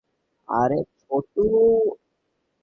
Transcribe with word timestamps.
আরে 0.49 0.79
ছোটু। 0.99 1.43